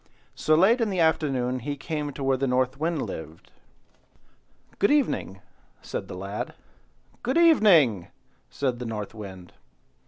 So 0.33 0.55
late 0.55 0.81
in 0.81 0.89
the 0.89 0.99
afternoon 0.99 1.59
he 1.59 1.77
came 1.77 2.11
to 2.13 2.23
where 2.23 2.35
the 2.35 2.47
North 2.47 2.79
Wind 2.79 3.03
lived. 3.03 3.51
"Good 4.79 4.89
evening!" 4.89 5.41
said 5.83 6.07
the 6.07 6.17
lad. 6.17 6.55
"Good 7.21 7.37
evening!" 7.37 8.07
said 8.49 8.79
the 8.79 8.85
North 8.87 9.13
Wind. 9.13 9.53